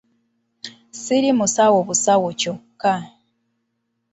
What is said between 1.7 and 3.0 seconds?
busawo kyokka.